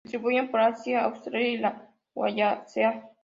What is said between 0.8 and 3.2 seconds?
Australia y la Wallacea.